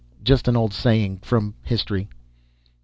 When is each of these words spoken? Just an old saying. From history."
Just 0.23 0.47
an 0.47 0.55
old 0.57 0.73
saying. 0.73 1.19
From 1.21 1.53
history." 1.61 2.07